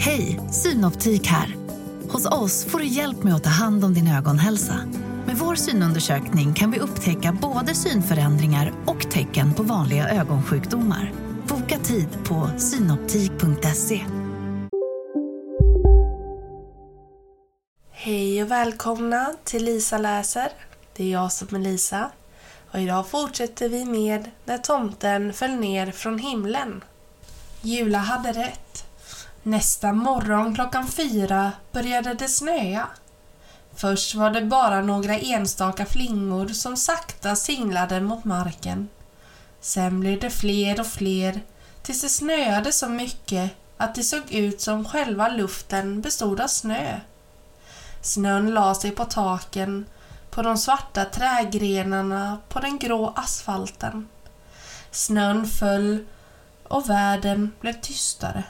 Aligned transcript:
Hej, 0.00 0.40
Synoptik 0.50 1.26
här. 1.26 1.56
Hos 2.08 2.26
oss 2.26 2.64
får 2.64 2.78
du 2.78 2.86
hjälp 2.86 3.22
med 3.22 3.34
att 3.34 3.44
ta 3.44 3.50
hand 3.50 3.84
om 3.84 3.94
din 3.94 4.08
ögonhälsa. 4.08 4.74
Med 5.26 5.36
vår 5.36 5.54
synundersökning 5.54 6.54
kan 6.54 6.70
vi 6.70 6.78
upptäcka 6.78 7.32
både 7.32 7.74
synförändringar 7.74 8.72
och 8.86 9.10
tecken 9.10 9.54
på 9.54 9.62
vanliga 9.62 10.08
ögonsjukdomar. 10.08 11.12
Boka 11.48 11.78
tid 11.78 12.08
på 12.24 12.50
synoptik.se. 12.58 14.04
Hej 17.90 18.42
och 18.42 18.50
välkomna 18.50 19.34
till 19.44 19.64
Lisa 19.64 19.98
läser. 19.98 20.48
Det 20.96 21.04
är 21.04 21.12
jag 21.12 21.32
som 21.32 21.56
är 21.56 21.60
Lisa. 21.60 22.10
Och 22.72 22.80
idag 22.80 23.08
fortsätter 23.08 23.68
vi 23.68 23.84
med 23.84 24.30
När 24.44 24.58
tomten 24.58 25.32
föll 25.32 25.56
ner 25.56 25.92
från 25.92 26.18
himlen. 26.18 26.84
Jula 27.62 27.98
hade 27.98 28.32
rätt. 28.32 28.87
Nästa 29.48 29.92
morgon 29.92 30.54
klockan 30.54 30.86
fyra 30.86 31.52
började 31.72 32.14
det 32.14 32.28
snöa. 32.28 32.86
Först 33.74 34.14
var 34.14 34.30
det 34.30 34.42
bara 34.42 34.80
några 34.80 35.18
enstaka 35.18 35.86
flingor 35.86 36.48
som 36.48 36.76
sakta 36.76 37.36
singlade 37.36 38.00
mot 38.00 38.24
marken. 38.24 38.88
Sen 39.60 40.00
blev 40.00 40.20
det 40.20 40.30
fler 40.30 40.80
och 40.80 40.86
fler 40.86 41.40
tills 41.82 42.02
det 42.02 42.08
snöade 42.08 42.72
så 42.72 42.88
mycket 42.88 43.50
att 43.76 43.94
det 43.94 44.02
såg 44.02 44.32
ut 44.32 44.60
som 44.60 44.84
själva 44.84 45.28
luften 45.28 46.00
bestod 46.00 46.40
av 46.40 46.48
snö. 46.48 47.00
Snön 48.02 48.50
la 48.50 48.74
sig 48.74 48.90
på 48.90 49.04
taken, 49.04 49.86
på 50.30 50.42
de 50.42 50.58
svarta 50.58 51.04
trädgrenarna, 51.04 52.38
på 52.48 52.60
den 52.60 52.78
grå 52.78 53.12
asfalten. 53.16 54.08
Snön 54.90 55.46
föll 55.46 56.04
och 56.62 56.90
världen 56.90 57.52
blev 57.60 57.80
tystare. 57.80 58.44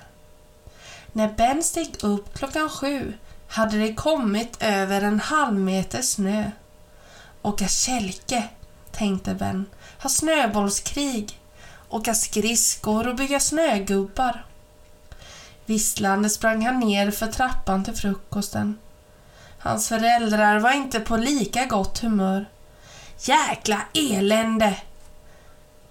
När 1.13 1.33
Ben 1.33 1.63
steg 1.63 1.95
upp 2.03 2.35
klockan 2.35 2.69
sju 2.69 3.13
hade 3.49 3.79
det 3.79 3.95
kommit 3.95 4.57
över 4.61 5.03
en 5.03 5.21
halv 5.21 5.55
meter 5.55 6.03
snö. 6.03 6.51
Åka 7.43 7.69
kälke, 7.69 8.45
tänkte 8.93 9.35
Ben, 9.35 9.67
ha 10.03 10.11
snöbollskrig, 10.11 11.41
åka 11.89 12.15
skridskor 12.15 13.09
och 13.09 13.17
bygga 13.17 13.41
snögubbar. 13.41 14.45
Visslande 15.67 16.31
sprang 16.31 16.67
han 16.67 16.81
ner 16.81 17.11
för 17.11 17.27
trappan 17.27 17.85
till 17.85 17.95
frukosten. 17.95 18.79
Hans 19.59 19.89
föräldrar 19.89 20.59
var 20.59 20.73
inte 20.73 21.01
på 21.01 21.17
lika 21.17 21.65
gott 21.65 21.99
humör. 21.99 22.47
Jäkla 23.19 23.81
elände! 23.95 24.77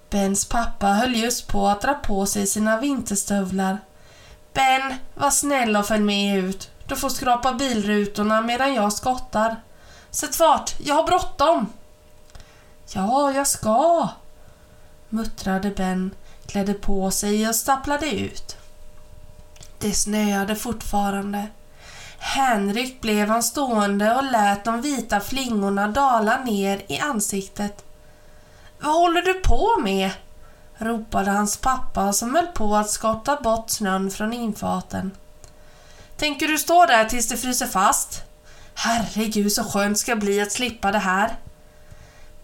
Bens 0.09 0.45
pappa 0.45 0.87
höll 0.87 1.15
just 1.15 1.47
på 1.47 1.67
att 1.67 1.81
dra 1.81 1.93
på 1.93 2.25
sig 2.25 2.47
sina 2.47 2.79
vinterstövlar. 2.79 3.77
Ben, 4.53 4.93
var 5.15 5.29
snäll 5.29 5.75
och 5.75 5.85
följ 5.85 6.03
med 6.03 6.37
ut. 6.37 6.71
Du 6.87 6.95
får 6.95 7.09
skrapa 7.09 7.53
bilrutorna 7.53 8.41
medan 8.41 8.73
jag 8.73 8.93
skottar. 8.93 9.55
Sätt 10.11 10.35
fart, 10.35 10.75
jag 10.79 10.95
har 10.95 11.03
bråttom! 11.03 11.67
Ja, 12.93 13.31
jag 13.31 13.47
ska, 13.47 14.09
muttrade 15.09 15.69
Ben, 15.69 16.15
klädde 16.45 16.73
på 16.73 17.11
sig 17.11 17.47
och 17.49 17.55
stapplade 17.55 18.11
ut. 18.11 18.57
Det 19.79 19.91
snöade 19.91 20.55
fortfarande. 20.55 21.47
Hänryckt 22.17 23.01
blev 23.01 23.27
han 23.27 23.43
stående 23.43 24.15
och 24.15 24.23
lät 24.23 24.63
de 24.63 24.81
vita 24.81 25.19
flingorna 25.19 25.87
dala 25.87 26.43
ner 26.43 26.81
i 26.87 26.99
ansiktet. 26.99 27.85
Vad 28.79 28.93
håller 28.93 29.21
du 29.21 29.33
på 29.33 29.79
med? 29.81 30.11
Ropade 30.77 31.31
hans 31.31 31.57
pappa 31.57 32.13
som 32.13 32.35
höll 32.35 32.47
på 32.47 32.75
att 32.75 32.89
skotta 32.89 33.35
bort 33.35 33.69
snön 33.69 34.11
från 34.11 34.33
infarten. 34.33 35.11
Tänker 36.17 36.47
du 36.47 36.57
stå 36.57 36.85
där 36.85 37.05
tills 37.05 37.27
det 37.27 37.37
fryser 37.37 37.65
fast? 37.65 38.23
Herregud 38.73 39.51
så 39.51 39.63
skönt 39.63 39.97
ska 39.97 40.15
bli 40.15 40.41
att 40.41 40.51
slippa 40.51 40.91
det 40.91 40.99
här. 40.99 41.35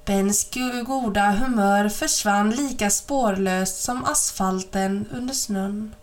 Bens 0.06 0.50
goda 0.86 1.32
humör 1.32 1.90
försvann 1.90 2.50
lika 2.50 2.90
spårlöst 2.90 3.84
som 3.84 4.06
asfalten 4.06 5.06
under 5.12 5.34
snön. 5.34 5.96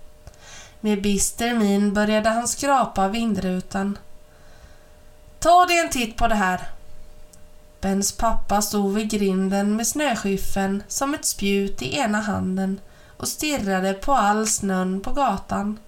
Med 0.80 1.02
bister 1.02 1.54
min 1.54 1.94
började 1.94 2.28
han 2.28 2.48
skrapa 2.48 3.08
vindrutan. 3.08 3.98
Ta 5.38 5.66
dig 5.66 5.78
en 5.78 5.90
titt 5.90 6.16
på 6.16 6.28
det 6.28 6.34
här. 6.34 6.60
Bens 7.80 8.12
pappa 8.12 8.62
stod 8.62 8.94
vid 8.94 9.10
grinden 9.10 9.76
med 9.76 9.86
snöskyffeln 9.86 10.82
som 10.88 11.14
ett 11.14 11.24
spjut 11.24 11.82
i 11.82 11.96
ena 11.96 12.20
handen 12.20 12.80
och 13.16 13.28
stirrade 13.28 13.92
på 13.92 14.12
all 14.12 14.46
snön 14.46 15.00
på 15.00 15.12
gatan. 15.12 15.78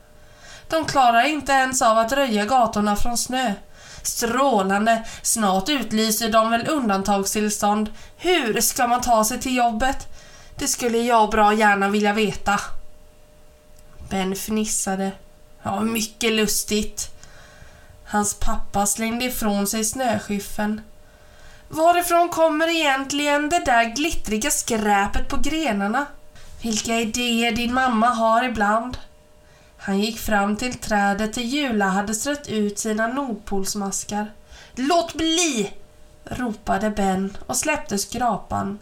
De 0.69 0.85
klarar 0.85 1.27
inte 1.27 1.53
ens 1.53 1.83
av 1.83 1.99
att 1.99 2.13
röja 2.13 2.47
gatorna 2.47 2.97
från 2.97 3.19
snö. 3.19 3.55
Strålande! 4.03 5.05
Snart 5.23 5.69
utlyser 5.69 6.29
de 6.29 6.51
väl 6.51 6.69
undantagstillstånd. 6.69 7.91
Hur 8.17 8.61
ska 8.61 8.87
man 8.87 9.01
ta 9.01 9.25
sig 9.25 9.41
till 9.41 9.57
jobbet? 9.57 10.09
Det 10.59 10.69
skulle 10.69 10.99
jag 10.99 11.31
bra 11.31 11.55
gärna 11.55 11.89
vilja 11.89 12.13
veta. 12.13 12.61
Ben 14.11 14.37
fnissade. 14.37 15.13
Ja, 15.63 15.81
mycket 15.81 16.33
lustigt. 16.33 17.11
Hans 18.05 18.35
pappa 18.35 18.87
slängde 18.87 19.25
ifrån 19.25 19.67
sig 19.67 19.85
snöskyffeln. 19.85 20.81
Varifrån 21.73 22.29
kommer 22.29 22.69
egentligen 22.69 23.49
det 23.49 23.65
där 23.65 23.85
glittriga 23.85 24.51
skräpet 24.51 25.29
på 25.29 25.37
grenarna? 25.37 26.07
Vilka 26.63 27.01
idéer 27.01 27.53
din 27.53 27.75
mamma 27.75 28.07
har 28.07 28.45
ibland. 28.45 28.99
Han 29.77 30.01
gick 30.01 30.19
fram 30.19 30.57
till 30.57 30.75
trädet 30.75 31.35
där 31.35 31.43
Jula 31.43 31.85
hade 31.85 32.15
strött 32.15 32.49
ut 32.49 32.79
sina 32.79 33.07
Nordpolsmaskar. 33.07 34.33
Låt 34.75 35.15
bli! 35.15 35.73
ropade 36.25 36.91
Ben 36.91 37.37
och 37.47 37.57
släppte 37.57 37.99
skrapan. 37.99 38.79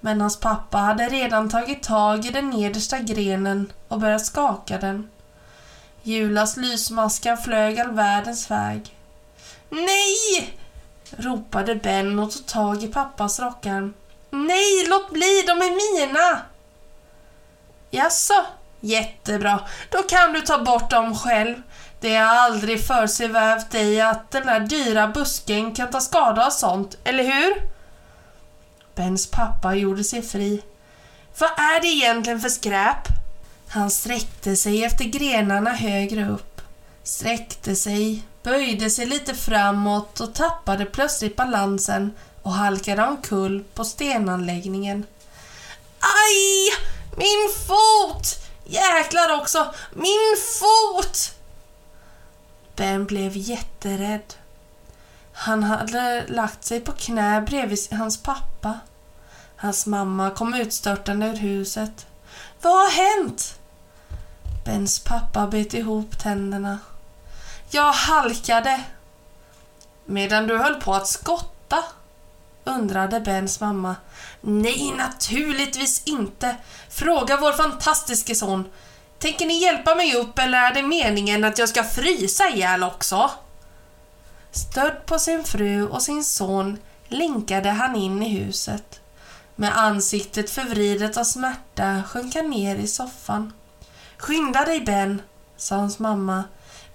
Men 0.00 0.20
hans 0.20 0.40
pappa 0.40 0.78
hade 0.78 1.08
redan 1.08 1.48
tagit 1.48 1.82
tag 1.82 2.24
i 2.24 2.30
den 2.30 2.50
nedersta 2.50 2.98
grenen 2.98 3.72
och 3.88 4.00
börjat 4.00 4.26
skaka 4.26 4.78
den. 4.78 5.10
Julas 6.02 6.56
lysmaskar 6.56 7.36
flög 7.36 7.80
all 7.80 7.90
världens 7.90 8.50
väg. 8.50 8.96
Nej! 9.70 10.58
Ropade 11.16 11.74
Ben 11.74 12.18
och 12.18 12.32
tog 12.32 12.46
tag 12.46 12.82
i 12.82 12.88
pappas 12.88 13.40
rockärm. 13.40 13.94
Nej, 14.30 14.86
låt 14.88 15.10
bli, 15.10 15.44
de 15.46 15.52
är 15.52 16.06
mina! 16.06 16.42
Jaså, 17.90 18.44
jättebra. 18.80 19.60
Då 19.90 20.02
kan 20.02 20.32
du 20.32 20.40
ta 20.40 20.58
bort 20.58 20.90
dem 20.90 21.14
själv. 21.16 21.62
Det 22.00 22.16
har 22.16 22.36
aldrig 22.36 22.86
för 22.86 23.06
sig 23.06 23.28
vävt 23.28 23.70
dig 23.70 24.00
att 24.00 24.30
den 24.30 24.46
där 24.46 24.60
dyra 24.60 25.08
busken 25.08 25.74
kan 25.74 25.90
ta 25.90 26.00
skada 26.00 26.46
av 26.46 26.50
sånt, 26.50 26.98
eller 27.04 27.24
hur? 27.24 27.62
Bens 28.94 29.30
pappa 29.30 29.74
gjorde 29.74 30.04
sig 30.04 30.22
fri. 30.22 30.62
Vad 31.38 31.50
är 31.50 31.80
det 31.80 31.88
egentligen 31.88 32.40
för 32.40 32.48
skräp? 32.48 33.08
Han 33.68 33.90
sträckte 33.90 34.56
sig 34.56 34.84
efter 34.84 35.04
grenarna 35.04 35.70
högre 35.70 36.28
upp. 36.28 36.60
Sträckte 37.02 37.76
sig, 37.76 38.22
böjde 38.46 38.90
sig 38.90 39.06
lite 39.06 39.34
framåt 39.34 40.20
och 40.20 40.34
tappade 40.34 40.84
plötsligt 40.84 41.36
balansen 41.36 42.12
och 42.42 42.52
halkade 42.52 43.02
omkull 43.02 43.64
på 43.74 43.84
stenanläggningen. 43.84 45.06
Aj! 46.00 46.76
Min 47.16 47.50
fot! 47.66 48.26
Jäklar 48.64 49.40
också! 49.40 49.74
Min 49.92 50.36
fot! 50.60 51.34
Ben 52.76 53.06
blev 53.06 53.36
jätterädd. 53.36 54.34
Han 55.32 55.62
hade 55.62 56.26
lagt 56.28 56.64
sig 56.64 56.80
på 56.80 56.92
knä 56.92 57.40
bredvid 57.40 57.78
hans 57.92 58.22
pappa. 58.22 58.78
Hans 59.56 59.86
mamma 59.86 60.30
kom 60.30 60.54
utstörtande 60.54 61.26
ur 61.26 61.36
huset. 61.36 62.06
Vad 62.62 62.72
har 62.72 62.90
hänt? 62.90 63.58
Bens 64.64 64.98
pappa 64.98 65.46
bet 65.46 65.74
ihop 65.74 66.18
tänderna. 66.18 66.78
Jag 67.70 67.92
halkade. 67.92 68.80
Medan 70.04 70.46
du 70.46 70.58
höll 70.58 70.80
på 70.80 70.94
att 70.94 71.08
skotta? 71.08 71.84
undrade 72.66 73.20
Bens 73.20 73.60
mamma. 73.60 73.96
Nej, 74.40 74.94
naturligtvis 74.96 76.02
inte. 76.04 76.56
Fråga 76.90 77.36
vår 77.36 77.52
fantastiske 77.52 78.34
son. 78.34 78.64
Tänker 79.18 79.46
ni 79.46 79.62
hjälpa 79.62 79.94
mig 79.94 80.14
upp 80.14 80.38
eller 80.38 80.58
är 80.58 80.74
det 80.74 80.82
meningen 80.82 81.44
att 81.44 81.58
jag 81.58 81.68
ska 81.68 81.84
frysa 81.84 82.48
ihjäl 82.48 82.82
också? 82.82 83.30
Stödd 84.50 85.06
på 85.06 85.18
sin 85.18 85.44
fru 85.44 85.88
och 85.88 86.02
sin 86.02 86.24
son 86.24 86.78
linkade 87.08 87.70
han 87.70 87.96
in 87.96 88.22
i 88.22 88.28
huset. 88.28 89.00
Med 89.56 89.78
ansiktet 89.78 90.50
förvridet 90.50 91.16
av 91.16 91.24
smärta 91.24 92.02
sjönk 92.08 92.34
han 92.34 92.50
ner 92.50 92.76
i 92.76 92.86
soffan. 92.86 93.52
Skynda 94.18 94.64
dig 94.64 94.80
Ben, 94.80 95.22
sa 95.56 95.76
hans 95.76 95.98
mamma. 95.98 96.44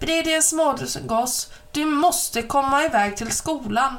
Bred 0.01 0.25
dig 0.25 0.42
en. 0.42 1.51
Du 1.71 1.86
måste 1.86 2.42
komma 2.42 2.86
iväg 2.86 3.18
till 3.18 3.31
skolan. 3.31 3.98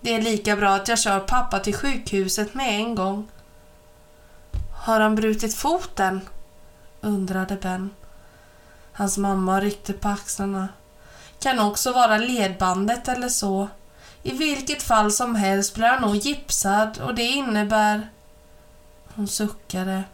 Det 0.00 0.14
är 0.14 0.22
lika 0.22 0.56
bra 0.56 0.74
att 0.74 0.88
jag 0.88 0.98
kör 0.98 1.20
pappa 1.20 1.58
till 1.58 1.74
sjukhuset 1.74 2.54
med 2.54 2.68
en 2.68 2.94
gång. 2.94 3.28
Har 4.84 5.00
han 5.00 5.14
brutit 5.14 5.54
foten? 5.54 6.20
undrade 7.00 7.56
Ben. 7.56 7.90
Hans 8.92 9.18
mamma 9.18 9.60
ryckte 9.60 9.92
på 9.92 10.08
axlarna. 10.08 10.68
Kan 11.40 11.58
också 11.58 11.92
vara 11.92 12.18
ledbandet 12.18 13.08
eller 13.08 13.28
så. 13.28 13.68
I 14.22 14.32
vilket 14.32 14.82
fall 14.82 15.12
som 15.12 15.34
helst 15.34 15.74
blir 15.74 15.86
han 15.86 16.02
nog 16.02 16.16
gipsad 16.16 16.98
och 16.98 17.14
det 17.14 17.24
innebär... 17.24 18.10
Hon 19.14 19.28
suckade. 19.28 20.04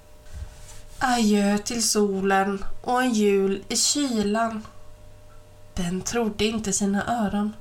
Adjö 0.99 1.59
till 1.59 1.89
solen 1.89 2.65
och 2.83 3.03
en 3.03 3.13
jul 3.13 3.65
i 3.69 3.77
kylan. 3.77 4.63
Ben 5.75 6.03
trodde 6.03 6.45
inte 6.45 6.73
sina 6.73 7.25
öron. 7.27 7.57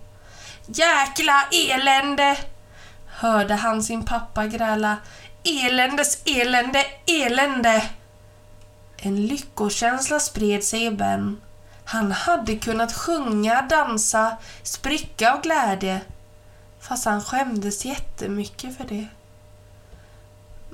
Jäkla 0.66 1.44
elände! 1.52 2.38
Hörde 3.06 3.54
han 3.54 3.84
sin 3.84 4.06
pappa 4.06 4.48
gräla. 4.48 4.98
Eländes 5.44 6.22
elände, 6.26 6.86
elände! 7.06 7.90
En 8.98 9.28
lyckokänsla 9.28 10.20
spred 10.20 10.64
sig 10.64 10.86
i 10.86 10.92
Ben. 10.92 11.42
Han 11.86 12.12
hade 12.12 12.56
kunnat 12.56 12.94
sjunga, 12.94 13.62
dansa, 13.62 14.38
spricka 14.64 15.34
av 15.34 15.42
glädje. 15.42 16.02
Fast 16.80 17.06
han 17.06 17.22
skämdes 17.22 17.86
jättemycket 17.86 18.78
för 18.78 18.84
det. 18.84 19.08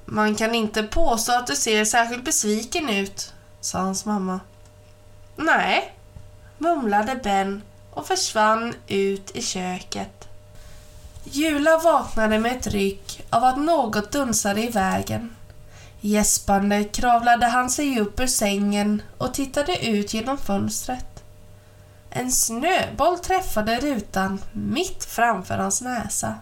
Man 0.05 0.35
kan 0.35 0.55
inte 0.55 0.83
påstå 0.83 1.31
att 1.31 1.47
du 1.47 1.55
ser 1.55 1.85
särskilt 1.85 2.23
besviken 2.23 2.89
ut, 2.89 3.33
sa 3.61 3.79
hans 3.79 4.05
mamma. 4.05 4.39
Nej, 5.35 5.96
mumlade 6.57 7.15
Ben 7.23 7.61
och 7.91 8.07
försvann 8.07 8.73
ut 8.87 9.31
i 9.35 9.41
köket. 9.41 10.27
Jula 11.23 11.77
vaknade 11.77 12.39
med 12.39 12.51
ett 12.51 12.67
ryck 12.67 13.25
av 13.29 13.43
att 13.43 13.57
något 13.57 14.11
dunsade 14.11 14.63
i 14.63 14.69
vägen. 14.69 15.35
Gäspande 16.01 16.83
kravlade 16.83 17.45
han 17.45 17.69
sig 17.69 17.99
upp 17.99 18.19
ur 18.19 18.27
sängen 18.27 19.01
och 19.17 19.33
tittade 19.33 19.87
ut 19.87 20.13
genom 20.13 20.37
fönstret. 20.37 21.23
En 22.09 22.31
snöboll 22.31 23.19
träffade 23.19 23.79
rutan 23.79 24.41
mitt 24.51 25.05
framför 25.05 25.57
hans 25.57 25.81
näsa. 25.81 26.35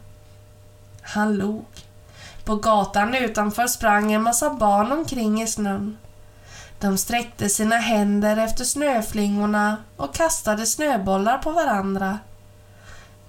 Han 1.01 1.35
log. 1.35 1.65
På 2.45 2.55
gatan 2.55 3.15
utanför 3.15 3.67
sprang 3.67 4.13
en 4.13 4.21
massa 4.21 4.49
barn 4.49 4.91
omkring 4.91 5.41
i 5.41 5.47
snön. 5.47 5.97
De 6.79 6.97
sträckte 6.97 7.49
sina 7.49 7.75
händer 7.75 8.37
efter 8.37 8.63
snöflingorna 8.63 9.77
och 9.97 10.15
kastade 10.15 10.65
snöbollar 10.65 11.37
på 11.37 11.51
varandra. 11.51 12.19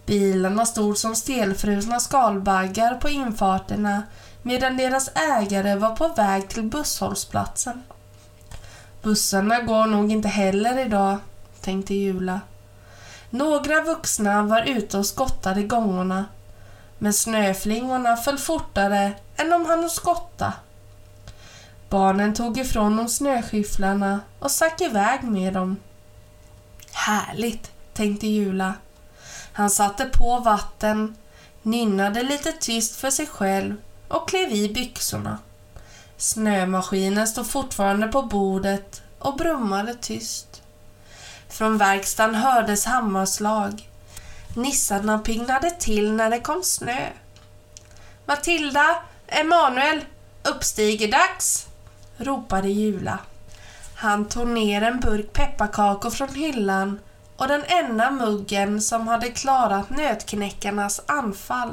Bilarna 0.06 0.66
stod 0.66 0.98
som 0.98 1.16
stelfrusna 1.16 2.00
skalbaggar 2.00 2.94
på 2.94 3.08
infarterna 3.08 4.02
medan 4.42 4.76
deras 4.76 5.10
ägare 5.14 5.74
var 5.74 5.96
på 5.96 6.08
väg 6.08 6.48
till 6.48 6.62
busshållplatsen. 6.62 7.82
Bussarna 9.02 9.60
går 9.60 9.86
nog 9.86 10.12
inte 10.12 10.28
heller 10.28 10.78
idag, 10.78 11.18
tänkte 11.60 11.94
Jula. 11.94 12.40
Några 13.30 13.82
vuxna 13.82 14.42
var 14.42 14.62
ute 14.62 14.98
och 14.98 15.06
skottade 15.06 15.62
gångorna 15.62 16.24
men 16.98 17.12
snöflingorna 17.12 18.16
föll 18.16 18.38
fortare 18.38 19.12
än 19.36 19.50
de 19.50 19.66
hann 19.66 19.90
skotta. 19.90 20.52
Barnen 21.90 22.34
tog 22.34 22.58
ifrån 22.58 22.96
dem 22.96 23.08
snöskyfflarna 23.08 24.20
och 24.38 24.50
stack 24.50 24.80
iväg 24.80 25.22
med 25.22 25.52
dem. 25.52 25.76
Härligt, 26.92 27.70
tänkte 27.94 28.26
Jula. 28.26 28.74
Han 29.52 29.70
satte 29.70 30.04
på 30.04 30.38
vatten, 30.38 31.16
nynnade 31.62 32.22
lite 32.22 32.52
tyst 32.52 32.96
för 32.96 33.10
sig 33.10 33.26
själv 33.26 33.76
och 34.08 34.28
klev 34.28 34.52
i 34.52 34.68
byxorna. 34.74 35.38
Snömaskinen 36.16 37.26
stod 37.26 37.46
fortfarande 37.46 38.08
på 38.08 38.22
bordet 38.22 39.02
och 39.18 39.36
brummade 39.36 39.94
tyst. 39.94 40.62
Från 41.48 41.78
verkstaden 41.78 42.34
hördes 42.34 42.84
hammarslag. 42.84 43.88
Nissarna 44.56 45.18
pingnade 45.18 45.70
till 45.70 46.12
när 46.12 46.30
det 46.30 46.40
kom 46.40 46.62
snö. 46.62 47.08
Matilda, 48.26 48.96
Emanuel, 49.26 50.04
uppstigerdags! 50.42 51.65
Ropade 52.16 52.68
Jula. 52.68 53.18
Han 53.94 54.24
tog 54.24 54.48
ner 54.48 54.82
en 54.82 55.00
burk 55.00 55.32
pepparkakor 55.32 56.10
från 56.10 56.34
hyllan 56.34 56.98
och 57.36 57.48
den 57.48 57.62
enda 57.66 58.10
muggen 58.10 58.80
som 58.80 59.08
hade 59.08 59.30
klarat 59.30 59.90
nötknäckarnas 59.90 61.00
anfall. 61.06 61.72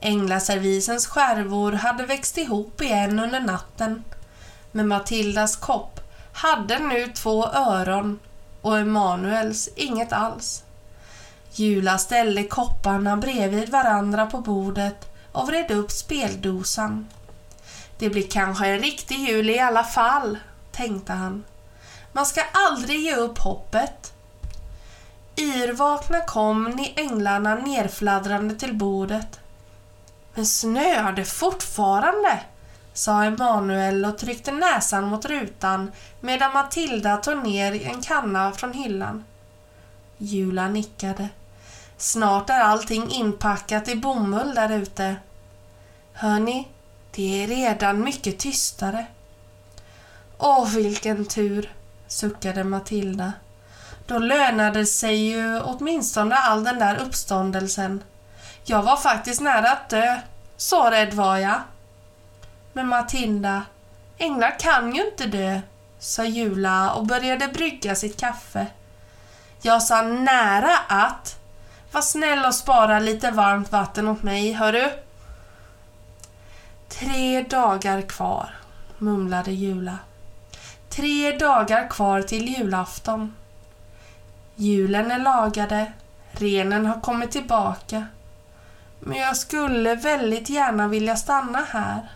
Änglaservisens 0.00 1.06
skärvor 1.06 1.72
hade 1.72 2.06
växt 2.06 2.38
ihop 2.38 2.80
igen 2.80 3.18
under 3.18 3.40
natten. 3.40 4.04
Men 4.72 4.88
Matildas 4.88 5.56
kopp 5.56 6.00
hade 6.32 6.78
nu 6.78 7.06
två 7.06 7.46
öron 7.46 8.18
och 8.60 8.78
Emanuels 8.78 9.68
inget 9.76 10.12
alls. 10.12 10.64
Jula 11.52 11.98
ställde 11.98 12.44
kopparna 12.44 13.16
bredvid 13.16 13.68
varandra 13.68 14.26
på 14.26 14.38
bordet 14.38 15.12
och 15.32 15.46
vred 15.46 15.70
upp 15.70 15.90
speldosan. 15.90 17.06
Det 18.00 18.10
blir 18.10 18.28
kanske 18.28 18.66
en 18.66 18.78
riktig 18.78 19.18
jul 19.18 19.50
i 19.50 19.58
alla 19.58 19.84
fall, 19.84 20.38
tänkte 20.72 21.12
han. 21.12 21.44
Man 22.12 22.26
ska 22.26 22.42
aldrig 22.52 23.00
ge 23.00 23.14
upp 23.14 23.38
hoppet. 23.38 24.12
Yrvakna 25.36 26.20
kom 26.20 26.64
ni 26.64 26.94
änglarna 26.96 27.54
nerfladdrande 27.54 28.54
till 28.54 28.74
bordet. 28.74 29.40
Men 30.34 30.46
snöar 30.46 31.12
det 31.12 31.24
fortfarande? 31.24 32.40
sa 32.92 33.24
Emanuel 33.24 34.04
och 34.04 34.18
tryckte 34.18 34.52
näsan 34.52 35.04
mot 35.04 35.24
rutan 35.24 35.92
medan 36.20 36.52
Matilda 36.52 37.16
tog 37.16 37.44
ner 37.44 37.86
en 37.86 38.02
kanna 38.02 38.52
från 38.52 38.72
hyllan. 38.72 39.24
Jula 40.18 40.68
nickade. 40.68 41.28
Snart 41.96 42.50
är 42.50 42.60
allting 42.60 43.10
inpackat 43.10 43.88
i 43.88 43.96
bomull 43.96 44.54
där 44.54 44.72
ute. 44.72 45.16
Hör 46.12 46.38
ni? 46.40 46.68
Det 47.14 47.42
är 47.42 47.46
redan 47.46 48.04
mycket 48.04 48.38
tystare. 48.38 49.06
Åh, 50.38 50.68
vilken 50.68 51.26
tur, 51.26 51.72
suckade 52.06 52.64
Matilda. 52.64 53.32
Då 54.06 54.18
lönade 54.18 54.86
sig 54.86 55.16
ju 55.16 55.60
åtminstone 55.60 56.34
all 56.34 56.64
den 56.64 56.78
där 56.78 56.96
uppståndelsen. 56.96 58.04
Jag 58.64 58.82
var 58.82 58.96
faktiskt 58.96 59.40
nära 59.40 59.70
att 59.70 59.88
dö. 59.88 60.20
Så 60.56 60.90
rädd 60.90 61.14
var 61.14 61.36
jag. 61.36 61.60
Men 62.72 62.88
Matilda, 62.88 63.62
änglar 64.18 64.58
kan 64.58 64.94
ju 64.94 65.06
inte 65.06 65.26
dö, 65.26 65.60
sa 65.98 66.24
Jula 66.24 66.92
och 66.92 67.06
började 67.06 67.48
brygga 67.48 67.94
sitt 67.94 68.20
kaffe. 68.20 68.66
Jag 69.62 69.82
sa 69.82 70.02
nära 70.02 70.78
att. 70.88 71.36
Var 71.92 72.02
snäll 72.02 72.44
och 72.44 72.54
spara 72.54 72.98
lite 72.98 73.30
varmt 73.30 73.72
vatten 73.72 74.08
åt 74.08 74.22
mig, 74.22 74.52
hörru. 74.52 74.90
Tre 76.90 77.42
dagar 77.42 78.02
kvar, 78.02 78.54
mumlade 78.98 79.52
Jula. 79.52 79.98
Tre 80.88 81.38
dagar 81.38 81.88
kvar 81.88 82.22
till 82.22 82.48
julafton. 82.48 83.34
Julen 84.56 85.10
är 85.10 85.18
lagade, 85.18 85.92
renen 86.30 86.86
har 86.86 87.00
kommit 87.00 87.30
tillbaka. 87.30 88.06
Men 89.00 89.18
jag 89.18 89.36
skulle 89.36 89.94
väldigt 89.94 90.50
gärna 90.50 90.88
vilja 90.88 91.16
stanna 91.16 91.64
här. 91.70 92.10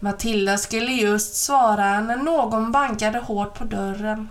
Matilda 0.00 0.58
skulle 0.58 0.92
just 0.92 1.34
svara 1.34 2.00
när 2.00 2.16
någon 2.16 2.72
bankade 2.72 3.18
hårt 3.18 3.54
på 3.54 3.64
dörren. 3.64 4.28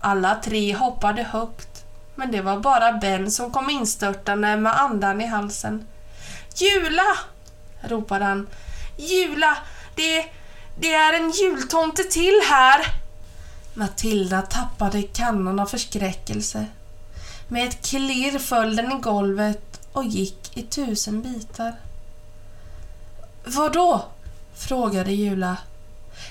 Alla 0.00 0.34
tre 0.34 0.74
hoppade 0.74 1.22
högt, 1.22 1.84
men 2.14 2.32
det 2.32 2.40
var 2.40 2.58
bara 2.58 2.92
Ben 2.92 3.30
som 3.30 3.52
kom 3.52 3.70
instörtande 3.70 4.56
med 4.56 4.80
andan 4.80 5.20
i 5.20 5.26
halsen. 5.26 5.86
Jula! 6.54 7.16
Ropade 7.82 8.24
han. 8.24 8.46
Jula! 8.96 9.58
Det, 9.94 10.26
det 10.80 10.94
är 10.94 11.12
en 11.12 11.30
jultomte 11.30 12.02
till 12.02 12.40
här! 12.50 12.86
Matilda 13.74 14.42
tappade 14.42 15.02
kannan 15.02 15.60
av 15.60 15.66
förskräckelse. 15.66 16.66
Med 17.48 17.68
ett 17.68 17.86
klirr 17.86 18.38
föll 18.38 18.76
den 18.76 18.92
i 18.92 19.00
golvet 19.00 19.80
och 19.92 20.04
gick 20.04 20.56
i 20.56 20.62
tusen 20.62 21.22
bitar. 21.22 21.74
Vadå? 23.44 24.04
frågade 24.54 25.12
Jula. 25.12 25.56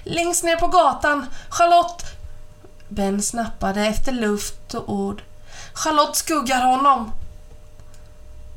Längst 0.04 0.44
ner 0.44 0.56
på 0.56 0.68
gatan. 0.68 1.26
Charlotte! 1.50 2.04
Ben 2.88 3.22
snappade 3.22 3.82
efter 3.82 4.12
luft 4.12 4.74
och 4.74 4.94
ord. 4.94 5.24
Charlotte 5.74 6.16
skuggar 6.16 6.66
honom. 6.66 7.12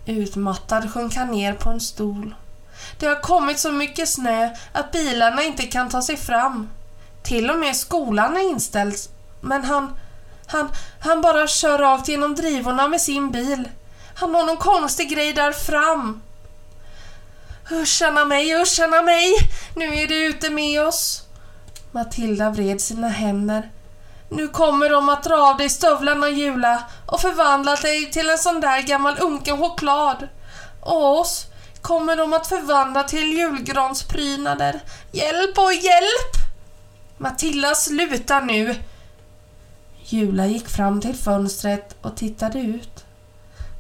Utmattad 0.07 0.93
sjönk 0.93 1.15
han 1.15 1.29
ner 1.31 1.53
på 1.53 1.71
en 1.71 1.81
stol. 1.81 2.35
Det 3.01 3.07
har 3.07 3.21
kommit 3.21 3.59
så 3.59 3.73
mycket 3.73 4.09
snö 4.09 4.51
att 4.73 4.93
bilarna 4.93 5.43
inte 5.43 5.63
kan 5.63 5.89
ta 5.89 6.03
sig 6.03 6.17
fram. 6.17 6.71
Till 7.23 7.51
och 7.51 7.59
med 7.59 7.77
skolan 7.77 8.37
är 8.37 8.51
inställd. 8.51 8.95
Men 9.41 9.65
han, 9.65 9.95
han, 10.47 10.69
han 11.01 11.21
bara 11.21 11.47
kör 11.47 11.79
rakt 11.79 12.09
genom 12.09 12.35
drivorna 12.35 12.89
med 12.89 13.01
sin 13.01 13.31
bil. 13.31 13.69
Han 14.15 14.35
har 14.35 14.47
någon 14.47 14.57
konstig 14.57 15.11
grej 15.11 15.33
där 15.33 15.53
fram. 15.53 16.23
Uscharna 17.71 18.25
mig, 18.25 18.63
uscharna 18.63 19.03
mig! 19.03 19.35
Nu 19.75 19.95
är 19.95 20.09
det 20.09 20.19
ute 20.19 20.51
med 20.51 20.87
oss. 20.87 21.23
Matilda 21.91 22.51
vred 22.51 22.81
sina 22.81 23.09
händer. 23.09 23.71
Nu 24.29 24.49
kommer 24.49 24.91
de 24.91 25.09
att 25.09 25.25
dra 25.25 25.37
av 25.37 25.57
dig 25.57 25.71
stövlarna 25.71 26.29
Jula 26.29 26.83
och 27.07 27.21
förvandla 27.21 27.77
dig 27.77 28.11
till 28.11 28.31
en 28.31 28.39
sån 28.39 28.61
där 28.61 28.83
gammal 28.83 29.19
unken 29.21 29.59
choklad. 29.59 30.29
Och 30.81 31.21
oss 31.21 31.47
kommer 31.83 32.17
de 32.17 32.33
att 32.33 32.47
förvandla 32.47 33.03
till 33.03 33.33
julgransprydnader. 33.33 34.81
Hjälp 35.13 35.59
och 35.59 35.73
hjälp! 35.73 36.53
Matilda, 37.19 37.75
sluta 37.75 38.41
nu! 38.41 38.75
Jula 40.05 40.47
gick 40.47 40.69
fram 40.69 41.01
till 41.01 41.15
fönstret 41.15 41.97
och 42.03 42.17
tittade 42.17 42.61
ut. 42.61 43.05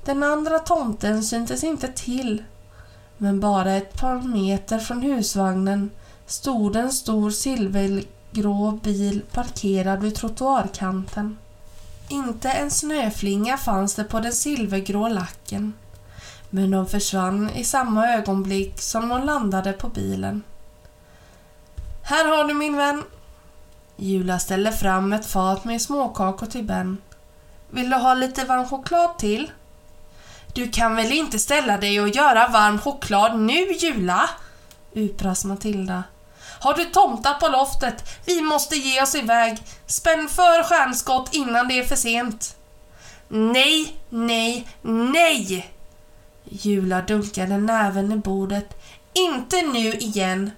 Den 0.04 0.22
andra 0.22 0.58
tomten 0.58 1.22
syntes 1.22 1.64
inte 1.64 1.88
till, 1.88 2.44
men 3.18 3.40
bara 3.40 3.72
ett 3.72 4.00
par 4.00 4.22
meter 4.22 4.78
från 4.78 5.02
husvagnen 5.02 5.90
stod 6.26 6.76
en 6.76 6.92
stor 6.92 7.30
silvergrå 7.30 8.70
bil 8.70 9.22
parkerad 9.32 10.02
vid 10.02 10.14
trottoarkanten. 10.14 11.38
Inte 12.08 12.50
en 12.50 12.70
snöflinga 12.70 13.56
fanns 13.56 13.94
det 13.94 14.04
på 14.04 14.20
den 14.20 14.32
silvergrå 14.32 15.08
lacken, 15.08 15.72
men 16.50 16.70
de 16.70 16.86
försvann 16.86 17.50
i 17.50 17.64
samma 17.64 18.08
ögonblick 18.08 18.80
som 18.80 19.08
de 19.08 19.22
landade 19.22 19.72
på 19.72 19.88
bilen. 19.88 20.42
Här 22.02 22.24
har 22.24 22.44
du 22.44 22.54
min 22.54 22.76
vän. 22.76 23.04
Jula 23.96 24.38
ställer 24.38 24.72
fram 24.72 25.12
ett 25.12 25.26
fat 25.26 25.64
med 25.64 25.82
småkakor 25.82 26.46
till 26.46 26.64
Ben. 26.64 26.98
Vill 27.70 27.90
du 27.90 27.96
ha 27.96 28.14
lite 28.14 28.44
varm 28.44 28.68
choklad 28.68 29.18
till? 29.18 29.50
Du 30.54 30.68
kan 30.68 30.96
väl 30.96 31.12
inte 31.12 31.38
ställa 31.38 31.78
dig 31.78 32.00
och 32.00 32.08
göra 32.08 32.48
varm 32.48 32.78
choklad 32.78 33.40
nu, 33.40 33.72
Jula? 33.72 34.30
utbrast 34.92 35.44
Matilda. 35.44 36.02
Har 36.60 36.74
du 36.74 36.84
tomtar 36.84 37.34
på 37.34 37.48
loftet? 37.48 38.04
Vi 38.26 38.42
måste 38.42 38.76
ge 38.76 39.02
oss 39.02 39.14
iväg. 39.14 39.62
Spänn 39.86 40.28
för 40.28 40.62
stjärnskott 40.62 41.34
innan 41.34 41.68
det 41.68 41.78
är 41.78 41.84
för 41.84 41.96
sent. 41.96 42.56
Nej, 43.28 43.96
nej, 44.08 44.68
nej! 44.82 45.70
Jula 46.44 47.02
dunkade 47.02 47.58
näven 47.58 48.12
i 48.12 48.16
bordet. 48.16 48.80
Inte 49.12 49.62
nu 49.62 49.94
igen. 49.94 50.50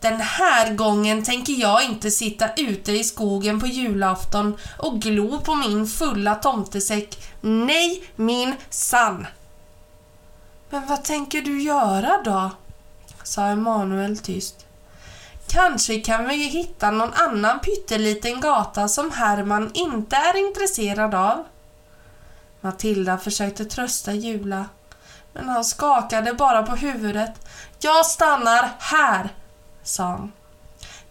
Den 0.00 0.20
här 0.20 0.74
gången 0.74 1.24
tänker 1.24 1.52
jag 1.52 1.84
inte 1.84 2.10
sitta 2.10 2.54
ute 2.56 2.92
i 2.92 3.04
skogen 3.04 3.60
på 3.60 3.66
julafton 3.66 4.56
och 4.78 5.00
glo 5.00 5.40
på 5.40 5.54
min 5.54 5.86
fulla 5.86 6.34
tomtesäck. 6.34 7.22
Nej, 7.40 8.02
min 8.16 8.54
sann. 8.70 9.26
Men 10.70 10.86
vad 10.86 11.04
tänker 11.04 11.42
du 11.42 11.62
göra 11.62 12.22
då? 12.24 12.50
sa 13.22 13.46
Emanuel 13.46 14.18
tyst. 14.18 14.66
Kanske 15.48 16.00
kan 16.00 16.28
vi 16.28 16.36
hitta 16.36 16.90
någon 16.90 17.12
annan 17.12 17.60
pytteliten 17.60 18.40
gata 18.40 18.88
som 18.88 19.10
Herman 19.10 19.70
inte 19.74 20.16
är 20.16 20.48
intresserad 20.48 21.14
av. 21.14 21.44
Matilda 22.60 23.18
försökte 23.18 23.64
trösta 23.64 24.12
Jula, 24.12 24.64
men 25.32 25.48
han 25.48 25.64
skakade 25.64 26.34
bara 26.34 26.62
på 26.62 26.76
huvudet. 26.76 27.48
Jag 27.78 28.06
stannar 28.06 28.70
här, 28.78 29.28
sa 29.82 30.04
han. 30.04 30.32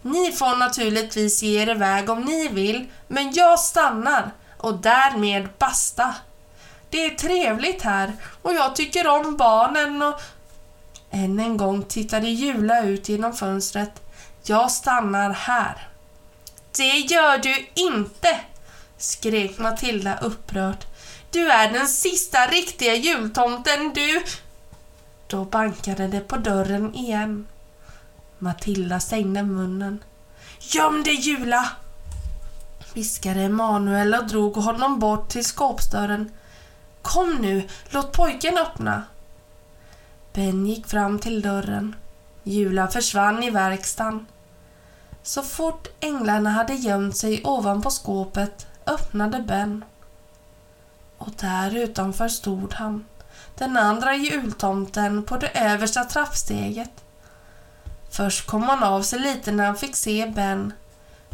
Ni 0.02 0.32
får 0.32 0.56
naturligtvis 0.56 1.42
ge 1.42 1.62
er 1.62 1.70
iväg 1.70 2.10
om 2.10 2.20
ni 2.20 2.48
vill, 2.48 2.90
men 3.08 3.32
jag 3.32 3.60
stannar 3.60 4.30
och 4.58 4.74
därmed 4.74 5.48
basta. 5.58 6.14
Det 6.90 7.04
är 7.06 7.10
trevligt 7.10 7.82
här 7.82 8.12
och 8.42 8.54
jag 8.54 8.76
tycker 8.76 9.06
om 9.06 9.36
barnen 9.36 10.02
och... 10.02 10.20
Än 11.10 11.40
en 11.40 11.56
gång 11.56 11.82
tittade 11.82 12.28
Jula 12.28 12.82
ut 12.82 13.08
genom 13.08 13.32
fönstret. 13.32 14.02
Jag 14.44 14.70
stannar 14.70 15.30
här. 15.30 15.88
Det 16.76 16.98
gör 16.98 17.38
du 17.38 17.66
inte! 17.74 18.40
skrek 18.98 19.58
Matilda 19.58 20.18
upprört. 20.18 20.86
Du 21.32 21.50
är 21.50 21.72
den 21.72 21.88
sista 21.88 22.38
riktiga 22.46 22.94
jultomten, 22.94 23.92
du! 23.94 24.24
Då 25.26 25.44
bankade 25.44 26.08
det 26.08 26.20
på 26.20 26.36
dörren 26.36 26.94
igen. 26.94 27.46
Matilda 28.38 29.00
stängde 29.00 29.42
munnen. 29.42 30.04
Göm 30.58 31.02
dig 31.02 31.14
Jula! 31.14 31.68
viskade 32.94 33.40
Emanuel 33.40 34.14
och 34.14 34.26
drog 34.26 34.56
honom 34.56 34.98
bort 34.98 35.28
till 35.28 35.44
skåpsdörren. 35.44 36.32
Kom 37.02 37.34
nu, 37.34 37.68
låt 37.90 38.12
pojken 38.12 38.58
öppna. 38.58 39.02
Ben 40.32 40.66
gick 40.66 40.86
fram 40.86 41.18
till 41.18 41.42
dörren. 41.42 41.96
Jula 42.42 42.88
försvann 42.88 43.42
i 43.42 43.50
verkstaden. 43.50 44.26
Så 45.22 45.42
fort 45.42 45.88
änglarna 46.00 46.50
hade 46.50 46.74
gömt 46.74 47.16
sig 47.16 47.40
ovanpå 47.44 47.90
skåpet 47.90 48.66
öppnade 48.86 49.38
Ben. 49.40 49.84
Och 51.20 51.30
där 51.40 51.76
utanför 51.76 52.28
stod 52.28 52.74
han, 52.74 53.04
den 53.54 53.76
andra 53.76 54.16
jultomten 54.16 55.22
på 55.22 55.36
det 55.36 55.48
översta 55.48 56.04
trappsteget. 56.04 57.04
Först 58.10 58.46
kom 58.46 58.62
han 58.62 58.82
av 58.82 59.02
sig 59.02 59.18
lite 59.18 59.52
när 59.52 59.66
han 59.66 59.76
fick 59.76 59.96
se 59.96 60.32
Ben, 60.34 60.72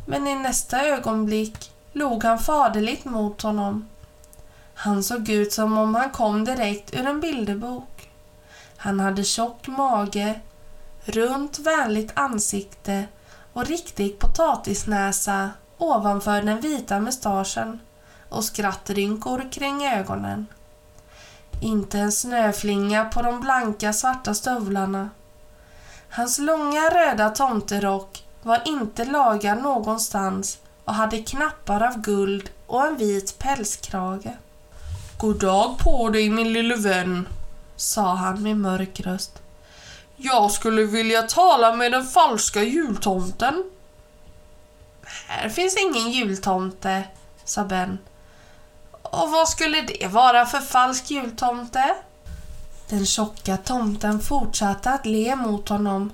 men 0.06 0.26
i 0.26 0.34
nästa 0.34 0.86
ögonblick 0.86 1.72
log 1.92 2.24
han 2.24 2.38
faderligt 2.38 3.04
mot 3.04 3.42
honom. 3.42 3.88
Han 4.74 5.02
såg 5.02 5.28
ut 5.28 5.52
som 5.52 5.78
om 5.78 5.94
han 5.94 6.10
kom 6.10 6.44
direkt 6.44 6.94
ur 6.94 7.06
en 7.06 7.20
bilderbok. 7.20 8.10
Han 8.76 9.00
hade 9.00 9.24
tjock 9.24 9.66
mage, 9.66 10.40
runt 11.04 11.58
vänligt 11.58 12.12
ansikte 12.14 13.04
och 13.52 13.66
riktig 13.66 14.18
potatisnäsa 14.18 15.50
ovanför 15.78 16.42
den 16.42 16.60
vita 16.60 17.00
mustaschen 17.00 17.80
och 18.28 18.44
skrattrynkor 18.44 19.52
kring 19.52 19.86
ögonen. 19.86 20.46
Inte 21.60 21.98
en 21.98 22.12
snöflinga 22.12 23.04
på 23.04 23.22
de 23.22 23.40
blanka 23.40 23.92
svarta 23.92 24.34
stövlarna. 24.34 25.10
Hans 26.10 26.38
långa 26.38 26.90
röda 26.90 27.30
tomterock 27.30 28.24
var 28.42 28.62
inte 28.64 29.04
lagad 29.04 29.62
någonstans 29.62 30.58
och 30.84 30.94
hade 30.94 31.22
knappar 31.22 31.82
av 31.82 32.00
guld 32.00 32.50
och 32.66 32.86
en 32.86 32.96
vit 32.96 33.38
pälskrage. 33.38 34.32
God 35.18 35.40
dag 35.40 35.78
på 35.78 36.08
dig 36.08 36.30
min 36.30 36.52
lille 36.52 36.76
vän, 36.76 37.28
sa 37.76 38.14
han 38.14 38.42
med 38.42 38.56
mörk 38.56 39.00
röst. 39.00 39.42
Jag 40.16 40.50
skulle 40.50 40.84
vilja 40.84 41.22
tala 41.22 41.72
med 41.72 41.92
den 41.92 42.06
falska 42.06 42.62
jultomten. 42.62 43.64
Här 45.02 45.48
finns 45.48 45.76
ingen 45.76 46.10
jultomte, 46.10 47.04
sa 47.44 47.64
Ben. 47.64 47.98
Och 49.10 49.30
vad 49.30 49.48
skulle 49.48 49.80
det 49.80 50.06
vara 50.06 50.46
för 50.46 50.60
falsk 50.60 51.10
jultomte? 51.10 51.94
Den 52.88 53.06
tjocka 53.06 53.56
tomten 53.56 54.20
fortsatte 54.20 54.90
att 54.90 55.06
le 55.06 55.36
mot 55.36 55.68
honom, 55.68 56.12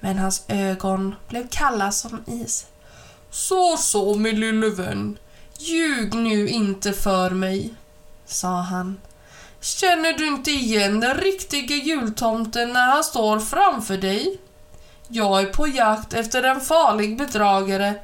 men 0.00 0.18
hans 0.18 0.44
ögon 0.48 1.14
blev 1.28 1.48
kalla 1.48 1.92
som 1.92 2.24
is. 2.26 2.66
Så, 3.30 3.76
så, 3.76 4.14
min 4.14 4.40
lille 4.40 4.68
vän. 4.68 5.18
Ljug 5.58 6.14
nu 6.14 6.48
inte 6.48 6.92
för 6.92 7.30
mig, 7.30 7.74
sa 8.26 8.60
han. 8.60 9.00
Känner 9.60 10.12
du 10.12 10.26
inte 10.26 10.50
igen 10.50 11.00
den 11.00 11.14
riktiga 11.14 11.76
jultomten 11.76 12.72
när 12.72 12.86
han 12.86 13.04
står 13.04 13.40
framför 13.40 13.96
dig? 13.96 14.40
Jag 15.08 15.40
är 15.40 15.46
på 15.46 15.66
jakt 15.66 16.12
efter 16.12 16.42
en 16.42 16.60
farlig 16.60 17.18
bedragare 17.18 17.94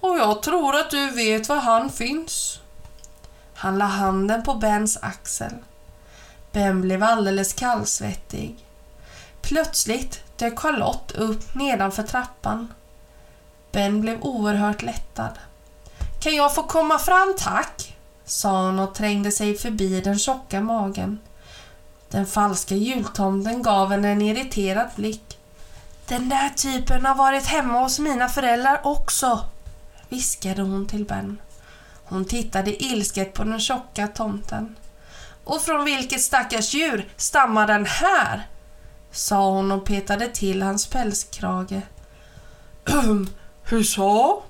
och 0.00 0.18
jag 0.18 0.42
tror 0.42 0.76
att 0.76 0.90
du 0.90 1.10
vet 1.10 1.48
var 1.48 1.56
han 1.56 1.90
finns. 1.90 2.58
Han 3.54 3.78
la 3.78 3.84
handen 3.84 4.42
på 4.42 4.54
Bens 4.54 4.98
axel. 5.02 5.52
Ben 6.52 6.80
blev 6.80 7.02
alldeles 7.02 7.52
kallsvettig. 7.52 8.56
Plötsligt 9.40 10.38
dök 10.38 10.58
Charlotte 10.58 11.14
upp 11.14 11.54
nedanför 11.54 12.02
trappan. 12.02 12.74
Ben 13.72 14.00
blev 14.00 14.22
oerhört 14.22 14.82
lättad. 14.82 15.38
Kan 16.20 16.34
jag 16.34 16.54
få 16.54 16.62
komma 16.62 16.98
fram 16.98 17.34
tack? 17.38 17.96
sa 18.24 18.66
hon 18.66 18.78
och 18.78 18.94
trängde 18.94 19.32
sig 19.32 19.56
förbi 19.58 20.00
den 20.00 20.18
tjocka 20.18 20.60
magen. 20.60 21.18
Den 22.08 22.26
falska 22.26 22.74
jultomten 22.74 23.62
gav 23.62 23.90
henne 23.90 24.08
en 24.08 24.22
irriterad 24.22 24.88
blick. 24.96 25.38
Den 26.06 26.28
där 26.28 26.48
typen 26.48 27.06
har 27.06 27.14
varit 27.14 27.46
hemma 27.46 27.78
hos 27.78 27.98
mina 27.98 28.28
föräldrar 28.28 28.80
också, 28.84 29.44
viskade 30.08 30.62
hon 30.62 30.86
till 30.86 31.04
Ben. 31.04 31.38
Hon 32.12 32.24
tittade 32.24 32.84
ilsket 32.84 33.34
på 33.34 33.44
den 33.44 33.60
tjocka 33.60 34.08
tomten. 34.08 34.76
Och 35.44 35.62
från 35.62 35.84
vilket 35.84 36.20
stackars 36.20 36.74
djur 36.74 37.08
stammar 37.16 37.66
den 37.66 37.86
här? 37.86 38.46
sa 39.10 39.50
hon 39.50 39.72
och 39.72 39.84
petade 39.84 40.28
till 40.28 40.62
hans 40.62 40.86
pälskrage. 40.86 41.80
Hur 43.64 43.82
så? 43.82 44.42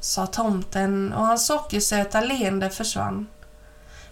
sa 0.00 0.26
tomten 0.26 1.12
och 1.12 1.26
hans 1.26 1.46
sockersöta 1.46 2.20
leende 2.20 2.70
försvann. 2.70 3.26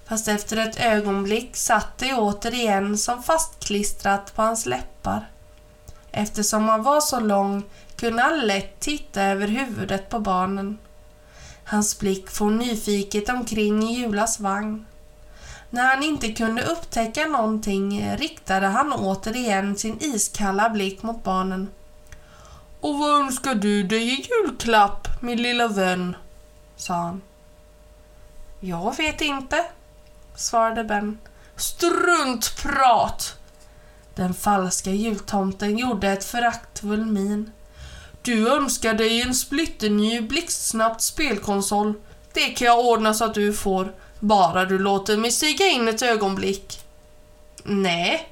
Fast 0.07 0.29
efter 0.29 0.57
ett 0.57 0.81
ögonblick 0.81 1.57
satt 1.57 1.99
det 1.99 2.15
återigen 2.15 2.99
som 2.99 3.23
fastklistrat 3.23 4.35
på 4.35 4.43
hans 4.43 4.67
läppar. 4.67 5.31
Eftersom 6.13 6.69
han 6.69 6.83
var 6.83 7.01
så 7.01 7.21
lång 7.21 7.65
kunde 7.97 8.23
han 8.23 8.41
lätt 8.41 8.81
titta 8.81 9.23
över 9.23 9.49
huvudet 9.49 10.09
på 10.09 10.19
barnen. 10.19 10.79
Hans 11.71 11.99
blick 11.99 12.31
for 12.31 12.51
nyfiket 12.51 13.29
omkring 13.29 13.83
i 13.83 14.01
Julas 14.01 14.41
vagn. 14.41 14.87
När 15.71 15.95
han 15.95 16.03
inte 16.03 16.33
kunde 16.33 16.63
upptäcka 16.63 17.27
någonting 17.27 18.17
riktade 18.17 18.67
han 18.67 18.93
återigen 18.93 19.77
sin 19.77 19.99
iskalla 20.01 20.71
blick 20.71 21.03
mot 21.03 21.25
barnen. 21.25 21.69
Och 22.81 22.99
vad 22.99 23.21
önskar 23.21 23.55
du 23.55 23.83
dig 23.83 24.03
i 24.03 24.27
julklapp, 24.31 25.09
min 25.21 25.43
lilla 25.43 25.69
vän? 25.69 26.17
sa 26.77 26.95
han. 26.95 27.23
Jag 28.61 28.97
vet 28.97 29.21
inte, 29.21 29.65
svarade 30.35 30.85
Ben. 30.85 31.19
Struntprat! 31.57 33.39
Den 34.15 34.35
falska 34.35 34.91
jultomten 34.91 35.79
gjorde 35.79 36.09
ett 36.09 36.25
föraktfull 36.25 37.05
min. 37.05 37.53
Du 38.29 38.49
önskar 38.49 38.95
dig 38.95 39.23
en 39.23 39.35
splitterny 39.35 40.21
blixtsnabbt 40.21 41.03
spelkonsol. 41.03 41.95
Det 42.33 42.49
kan 42.49 42.67
jag 42.67 42.87
ordna 42.87 43.15
så 43.15 43.25
att 43.25 43.35
du 43.35 43.53
får, 43.53 43.93
bara 44.21 44.65
du 44.65 44.79
låter 44.79 45.17
mig 45.17 45.31
stiga 45.31 45.67
in 45.67 45.89
ett 45.89 46.03
ögonblick. 46.03 46.81
Nej, 47.65 48.29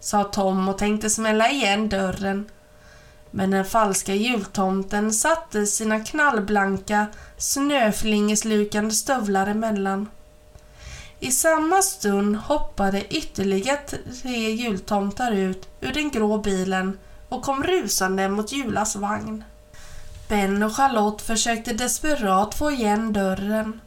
sa 0.00 0.24
Tom 0.24 0.68
och 0.68 0.78
tänkte 0.78 1.10
smälla 1.10 1.50
igen 1.50 1.88
dörren. 1.88 2.50
Men 3.30 3.50
den 3.50 3.64
falska 3.64 4.14
jultomten 4.14 5.12
satte 5.12 5.66
sina 5.66 6.00
knallblanka, 6.00 7.06
snöflingeslukande 7.38 8.90
stövlar 8.90 9.46
emellan. 9.46 10.08
I 11.20 11.30
samma 11.30 11.82
stund 11.82 12.36
hoppade 12.36 13.14
ytterligare 13.14 13.80
tre 14.22 14.50
jultomtar 14.50 15.32
ut 15.32 15.68
ur 15.80 15.92
den 15.92 16.10
grå 16.10 16.38
bilen 16.38 16.98
och 17.34 17.42
kom 17.42 17.62
rusande 17.62 18.28
mot 18.28 18.52
Julas 18.52 18.96
vagn. 18.96 19.44
Ben 20.28 20.62
och 20.62 20.76
Charlotte 20.76 21.22
försökte 21.22 21.72
desperat 21.72 22.54
få 22.54 22.70
igen 22.70 23.12
dörren, 23.12 23.80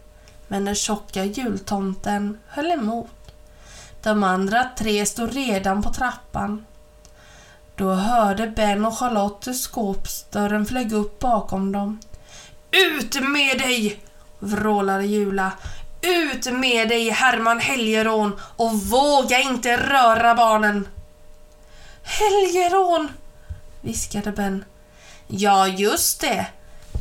men 0.48 0.66
den 0.66 0.76
tjocka 0.76 1.24
jultomten 1.24 2.38
höll 2.48 2.72
emot. 2.72 3.10
De 4.04 4.24
andra 4.24 4.70
tre 4.78 5.06
stod 5.06 5.34
redan 5.34 5.84
på 5.84 5.94
trappan. 5.94 6.66
Då 7.76 7.94
hörde 7.94 8.48
Ben 8.48 8.86
och 8.86 8.98
Charlotte 8.98 9.48
hur 9.48 9.54
skåpsdörren 9.54 10.66
flög 10.66 10.94
upp 10.94 11.20
bakom 11.20 11.72
dem. 11.72 12.00
Ut 12.72 13.22
med 13.22 13.58
dig! 13.58 14.00
vrålade 14.40 15.06
Jula. 15.06 15.52
Ut 16.02 16.54
med 16.54 16.90
dig 16.90 17.10
Herman 17.10 17.60
Helgerån 17.60 18.40
och 18.56 18.74
våga 18.74 19.40
inte 19.40 19.78
röra 19.78 20.36
barnen! 20.36 20.88
Helgerån! 22.04 23.10
Viskade 23.88 24.32
Ben. 24.32 24.66
Ja, 25.28 25.68
just 25.68 26.22
det, 26.22 26.46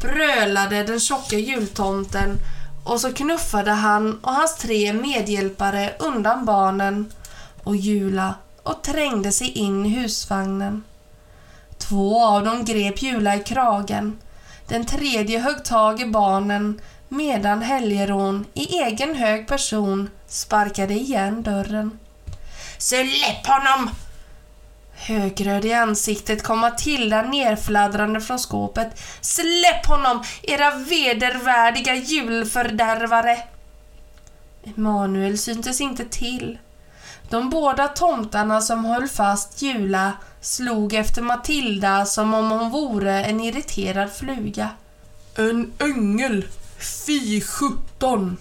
brölade 0.01 0.83
den 0.83 1.01
tjocka 1.01 1.37
jultomten 1.37 2.39
och 2.85 3.01
så 3.01 3.13
knuffade 3.13 3.71
han 3.71 4.19
och 4.23 4.33
hans 4.33 4.57
tre 4.57 4.93
medhjälpare 4.93 5.95
undan 5.99 6.45
barnen 6.45 7.13
och 7.65 7.77
Jula 7.77 8.35
och 8.63 8.83
trängde 8.83 9.33
sig 9.33 9.51
in 9.51 9.87
i 9.87 9.89
husvagnen. 9.89 10.85
Två 11.79 12.25
av 12.25 12.45
dem 12.45 12.65
grep 12.65 13.03
Jula 13.03 13.37
i 13.37 13.41
kragen. 13.41 14.19
Den 14.69 14.87
tredje 14.87 15.39
högg 15.39 15.65
tag 15.65 16.01
i 16.01 16.07
barnen 16.07 16.81
medan 17.09 17.63
Helgerån 17.63 18.45
i 18.55 18.79
egen 18.79 19.15
hög 19.15 19.49
person 19.49 20.11
sparkade 20.27 20.95
igen 20.95 21.43
dörren. 21.43 21.99
Släpp 22.79 23.47
honom! 23.47 23.91
Högröd 24.99 25.65
i 25.65 25.73
ansiktet 25.73 26.43
kom 26.43 26.59
Matilda 26.59 27.23
nerfladdrande 27.23 28.21
från 28.21 28.39
skåpet. 28.39 29.01
Släpp 29.21 29.87
honom, 29.87 30.23
era 30.43 30.71
vedervärdiga 30.71 31.95
julfördärvare! 31.95 33.39
Emanuel 34.65 35.39
syntes 35.39 35.81
inte 35.81 36.05
till. 36.05 36.59
De 37.31 37.51
båda 37.51 37.89
tomtarna 37.89 38.61
som 38.61 38.85
höll 38.85 39.09
fast 39.09 39.63
Jula 39.63 40.13
slog 40.41 40.95
efter 40.95 41.23
Matilda 41.23 42.07
som 42.07 42.35
om 42.35 42.51
hon 42.51 42.71
vore 42.71 43.25
en 43.25 43.41
irriterad 43.41 44.13
fluga. 44.13 44.69
En 45.37 45.73
ängel, 45.79 46.45
fy 47.07 47.41
sjutton, 47.41 48.37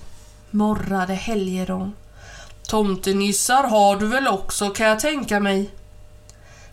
morrade 0.52 1.14
Helgerån. 1.14 1.94
Tomtenissar 2.68 3.64
har 3.64 3.96
du 3.96 4.08
väl 4.08 4.28
också 4.28 4.70
kan 4.70 4.88
jag 4.88 5.00
tänka 5.00 5.40
mig. 5.40 5.70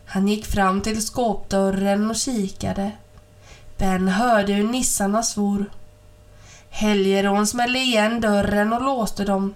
Han 0.06 0.28
gick 0.28 0.46
fram 0.46 0.80
till 0.82 1.06
skåpdörren 1.06 2.10
och 2.10 2.16
kikade. 2.16 2.90
Ben 3.78 4.08
hörde 4.08 4.52
hur 4.52 4.68
nissarna 4.68 5.22
svor. 5.22 5.64
Helgerån 6.70 7.46
smällde 7.46 7.78
igen 7.78 8.20
dörren 8.20 8.72
och 8.72 8.82
låste 8.82 9.24
dem. 9.24 9.54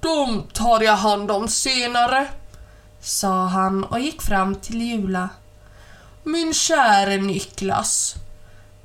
De 0.00 0.42
tar 0.52 0.80
jag 0.80 0.96
hand 0.96 1.30
om 1.30 1.48
senare, 1.48 2.26
sa 3.00 3.46
han 3.46 3.84
och 3.84 4.00
gick 4.00 4.22
fram 4.22 4.54
till 4.54 4.82
Jula. 4.82 5.28
Min 6.22 6.54
käre 6.54 7.16
Niklas, 7.16 8.14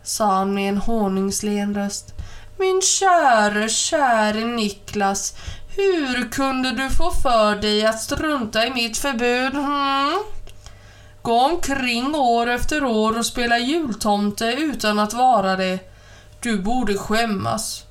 sa 0.03 0.25
han 0.25 0.53
med 0.53 0.69
en 0.69 0.77
honungslen 0.77 1.75
röst. 1.75 2.13
Min 2.59 2.81
käre, 2.81 3.69
käre 3.69 4.45
Niklas, 4.45 5.33
hur 5.75 6.29
kunde 6.31 6.71
du 6.71 6.89
få 6.89 7.11
för 7.11 7.55
dig 7.55 7.85
att 7.85 8.01
strunta 8.01 8.67
i 8.67 8.73
mitt 8.73 8.97
förbud? 8.97 9.53
Hmm? 9.53 10.36
Gå 11.27 11.39
omkring 11.39 12.15
år 12.15 12.49
efter 12.49 12.83
år 12.83 13.17
och 13.17 13.25
spela 13.25 13.57
jultomte 13.57 14.45
utan 14.45 14.99
att 14.99 15.13
vara 15.13 15.55
det. 15.55 15.79
Du 16.41 16.59
borde 16.59 16.97
skämmas. 16.97 17.83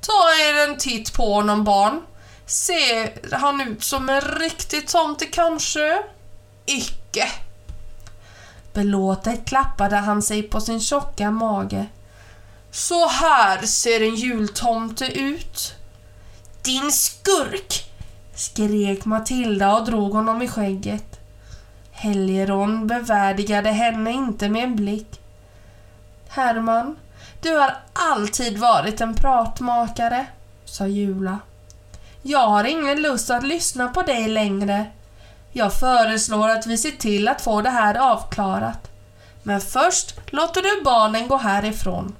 Ta 0.00 0.12
er 0.40 0.68
en 0.68 0.78
titt 0.78 1.12
på 1.12 1.34
honom 1.34 1.64
barn. 1.64 2.02
Ser 2.46 3.34
han 3.36 3.60
ut 3.60 3.84
som 3.84 4.08
en 4.08 4.20
riktig 4.20 4.88
tomte 4.88 5.26
kanske? 5.26 6.02
Icke. 6.66 7.28
Belåtet 8.72 9.44
klappade 9.44 9.96
han 9.96 10.22
sig 10.22 10.42
på 10.42 10.60
sin 10.60 10.80
tjocka 10.80 11.30
mage. 11.30 11.86
Så 12.70 13.08
här 13.08 13.66
ser 13.66 14.00
en 14.00 14.14
jultomte 14.14 15.06
ut. 15.06 15.74
Din 16.62 16.92
skurk! 16.92 17.84
skrek 18.34 19.04
Matilda 19.04 19.76
och 19.76 19.86
drog 19.86 20.12
honom 20.12 20.42
i 20.42 20.48
skägget. 20.48 21.07
Helgerån 21.98 22.86
bevärdigade 22.86 23.70
henne 23.70 24.12
inte 24.12 24.48
med 24.48 24.64
en 24.64 24.76
blick. 24.76 25.20
Herman, 26.28 26.96
du 27.42 27.56
har 27.56 27.76
alltid 27.92 28.58
varit 28.58 29.00
en 29.00 29.14
pratmakare, 29.14 30.26
sa 30.64 30.86
Jula. 30.86 31.38
Jag 32.22 32.48
har 32.48 32.64
ingen 32.64 33.02
lust 33.02 33.30
att 33.30 33.46
lyssna 33.46 33.88
på 33.88 34.02
dig 34.02 34.28
längre. 34.28 34.86
Jag 35.52 35.74
föreslår 35.74 36.48
att 36.48 36.66
vi 36.66 36.78
ser 36.78 36.90
till 36.90 37.28
att 37.28 37.40
få 37.40 37.62
det 37.62 37.70
här 37.70 37.94
avklarat. 37.94 38.90
Men 39.42 39.60
först 39.60 40.14
låter 40.26 40.62
du 40.62 40.82
barnen 40.84 41.28
gå 41.28 41.36
härifrån. 41.36 42.16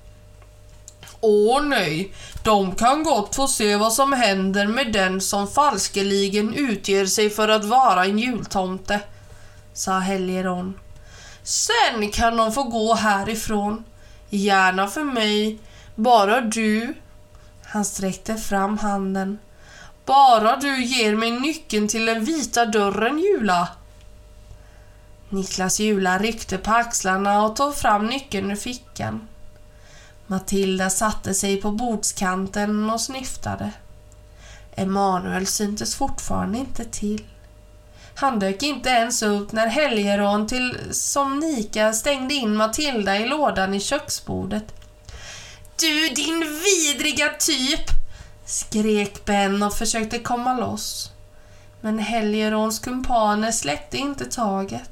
Åh 1.20 1.62
nej, 1.62 2.12
de 2.44 2.74
kan 2.74 3.02
gott 3.02 3.34
få 3.34 3.48
se 3.48 3.76
vad 3.76 3.92
som 3.92 4.12
händer 4.12 4.66
med 4.66 4.92
den 4.92 5.20
som 5.20 5.48
falskeligen 5.48 6.54
utger 6.54 7.06
sig 7.06 7.30
för 7.30 7.48
att 7.48 7.64
vara 7.64 8.04
en 8.04 8.18
jultomte, 8.18 9.00
sa 9.78 9.98
Helgeron. 9.98 10.74
Sen 11.42 12.10
kan 12.12 12.36
de 12.36 12.52
få 12.52 12.62
gå 12.62 12.94
härifrån. 12.94 13.84
Gärna 14.30 14.86
för 14.86 15.04
mig, 15.04 15.58
bara 15.94 16.40
du. 16.40 16.94
Han 17.64 17.84
sträckte 17.84 18.36
fram 18.36 18.78
handen. 18.78 19.38
Bara 20.04 20.56
du 20.56 20.84
ger 20.84 21.16
mig 21.16 21.30
nyckeln 21.30 21.88
till 21.88 22.06
den 22.06 22.24
vita 22.24 22.66
dörren, 22.66 23.18
Jula. 23.18 23.68
Niklas 25.28 25.80
Jula 25.80 26.18
ryckte 26.18 26.58
på 26.58 26.70
axlarna 26.70 27.42
och 27.42 27.56
tog 27.56 27.74
fram 27.74 28.06
nyckeln 28.06 28.50
ur 28.50 28.56
fickan. 28.56 29.28
Matilda 30.26 30.90
satte 30.90 31.34
sig 31.34 31.60
på 31.60 31.70
bordskanten 31.70 32.90
och 32.90 33.00
snyftade. 33.00 33.70
Emanuel 34.76 35.46
syntes 35.46 35.94
fortfarande 35.94 36.58
inte 36.58 36.84
till. 36.84 37.24
Han 38.20 38.38
dök 38.38 38.62
inte 38.62 38.88
ens 38.88 39.22
upp 39.22 39.52
när 39.52 39.66
Helgerån 39.66 40.46
till 40.46 40.78
som 40.90 41.38
Nika 41.38 41.92
stängde 41.92 42.34
in 42.34 42.56
Matilda 42.56 43.16
i 43.16 43.28
lådan 43.28 43.74
i 43.74 43.80
köksbordet. 43.80 44.64
Du 45.80 46.08
din 46.08 46.60
vidriga 46.64 47.28
typ! 47.28 47.80
skrek 48.44 49.24
Ben 49.24 49.62
och 49.62 49.74
försökte 49.74 50.18
komma 50.18 50.54
loss. 50.54 51.12
Men 51.80 51.98
Helgerons 51.98 52.78
kumpaner 52.78 53.50
släppte 53.50 53.96
inte 53.96 54.24
taget. 54.24 54.90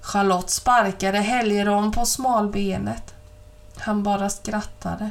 Charlotte 0.00 0.50
sparkade 0.50 1.18
Helgeron 1.18 1.92
på 1.92 2.06
smalbenet. 2.06 3.14
Han 3.76 4.02
bara 4.02 4.30
skrattade. 4.30 5.10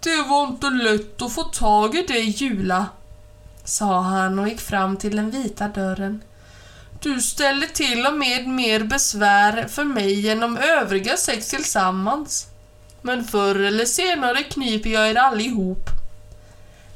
Det 0.00 0.22
var 0.22 0.46
inte 0.46 0.70
lätt 0.70 1.22
att 1.22 1.32
få 1.32 1.42
tag 1.42 1.94
i 1.94 2.02
dig, 2.02 2.28
Jula, 2.28 2.86
sa 3.70 4.00
han 4.00 4.38
och 4.38 4.48
gick 4.48 4.60
fram 4.60 4.96
till 4.96 5.16
den 5.16 5.30
vita 5.30 5.68
dörren. 5.68 6.22
Du 7.00 7.20
ställer 7.20 7.66
till 7.66 8.06
och 8.06 8.14
med 8.14 8.48
mer 8.48 8.84
besvär 8.84 9.68
för 9.68 9.84
mig 9.84 10.30
än 10.30 10.40
de 10.40 10.56
övriga 10.58 11.16
sex 11.16 11.48
tillsammans. 11.48 12.46
Men 13.02 13.24
förr 13.24 13.54
eller 13.54 13.84
senare 13.84 14.42
kniper 14.42 14.90
jag 14.90 15.10
er 15.10 15.14
allihop. 15.14 15.88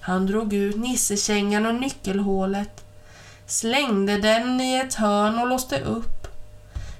Han 0.00 0.26
drog 0.26 0.52
ut 0.52 0.76
nissekängan 0.76 1.66
och 1.66 1.74
nyckelhålet, 1.74 2.84
slängde 3.46 4.18
den 4.18 4.60
i 4.60 4.74
ett 4.74 4.94
hörn 4.94 5.38
och 5.38 5.48
låste 5.48 5.80
upp. 5.80 6.26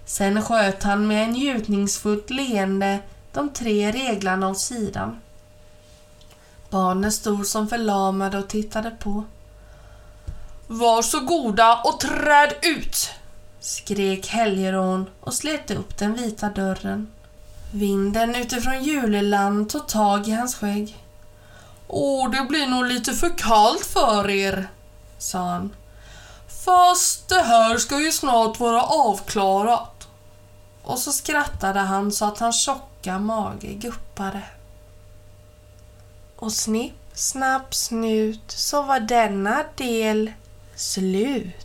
Sen 0.07 0.43
sköt 0.43 0.83
han 0.83 1.07
med 1.07 1.25
en 1.25 1.31
njutningsfullt 1.31 2.31
leende 2.31 2.99
de 3.33 3.49
tre 3.49 3.93
reglarna 3.93 4.49
åt 4.49 4.59
sidan. 4.59 5.21
Barnen 6.71 7.13
stod 7.13 7.47
som 7.47 7.69
förlamade 7.69 8.39
och 8.39 8.49
tittade 8.49 8.91
på. 8.91 9.25
Varsågoda 10.67 11.81
och 11.85 12.01
träd 12.01 12.55
ut! 12.63 13.11
skrek 13.61 14.27
Helgerån 14.27 15.11
och 15.21 15.35
slet 15.35 15.71
upp 15.71 15.99
den 15.99 16.15
vita 16.15 16.49
dörren. 16.49 17.13
Vinden 17.73 18.35
utifrån 18.35 18.85
Juleland 18.85 19.71
tog 19.71 19.89
tag 19.89 20.29
i 20.29 20.31
hans 20.31 20.55
skägg. 20.55 21.05
Åh, 21.89 22.31
det 22.31 22.45
blir 22.49 22.67
nog 22.67 22.87
lite 22.87 23.13
för 23.13 23.39
kallt 23.39 23.87
för 23.87 24.31
er, 24.31 24.69
sa 25.19 25.39
han. 25.39 25.77
Fast 26.65 27.29
det 27.29 27.43
här 27.43 27.79
ska 27.79 28.01
ju 28.01 28.13
snart 28.13 28.61
vara 28.61 28.83
avklarat. 28.83 30.09
Och 30.83 30.99
så 30.99 31.13
skrattade 31.13 31.81
han 31.81 32.13
så 32.13 32.25
att 32.25 32.39
hans 32.39 32.65
tjocka 32.65 33.19
mage 33.19 33.73
guppade. 33.73 34.43
Och 36.37 36.53
snipp, 36.53 36.95
snapp, 37.15 37.75
snut 37.75 38.45
så 38.47 38.83
var 38.83 39.01
denna 39.01 39.65
del 39.77 40.33
slut. 40.77 41.64